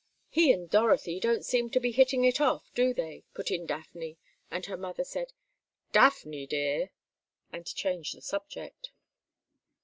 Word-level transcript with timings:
"He 0.29 0.51
and 0.51 0.67
Dorothy 0.67 1.19
don't 1.19 1.45
seem 1.45 1.69
to 1.69 1.79
be 1.79 1.91
hitting 1.91 2.23
it 2.25 2.41
off, 2.41 2.71
do 2.73 2.91
they," 2.91 3.23
put 3.35 3.51
in 3.51 3.67
Daphne, 3.67 4.17
and 4.49 4.65
her 4.65 4.75
mother 4.75 5.03
said, 5.03 5.31
"Daphne, 5.91 6.47
dear," 6.47 6.89
and 7.53 7.67
changed 7.67 8.17
the 8.17 8.21
subject. 8.23 8.89